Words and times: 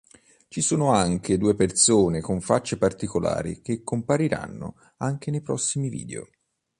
Ci 0.47 0.61
sono 0.61 0.89
anche 0.89 1.37
due 1.37 1.53
persone 1.53 2.21
con 2.21 2.41
facce 2.41 2.79
particolari 2.79 3.61
che 3.61 3.83
compariranno 3.83 4.73
anche 4.97 5.29
nei 5.29 5.41
prossimi 5.41 5.89
video. 5.89 6.27